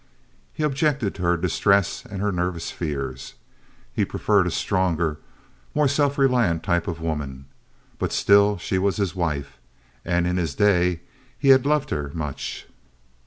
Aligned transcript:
He 0.51 0.63
objected 0.63 1.13
to 1.13 1.21
her 1.21 1.37
distress 1.37 2.03
and 2.09 2.21
her 2.23 2.31
nervous 2.31 2.71
fears. 2.71 3.35
He 3.93 4.03
preferred 4.03 4.47
a 4.47 4.49
stronger, 4.49 5.19
more 5.75 5.87
self 5.87 6.17
reliant 6.17 6.63
type 6.63 6.87
of 6.87 7.01
woman, 7.01 7.45
but 7.99 8.11
still 8.11 8.57
she 8.57 8.79
was 8.79 8.97
his 8.97 9.13
wife, 9.13 9.59
and 10.03 10.25
in 10.25 10.37
his 10.37 10.55
day 10.55 11.01
he 11.37 11.49
had 11.49 11.67
loved 11.67 11.91
her 11.91 12.09
much. 12.15 12.65